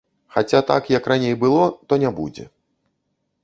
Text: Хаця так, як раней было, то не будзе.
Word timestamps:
Хаця 0.35 0.61
так, 0.69 0.89
як 0.95 1.11
раней 1.13 1.37
было, 1.45 1.69
то 1.87 2.01
не 2.07 2.13
будзе. 2.21 2.51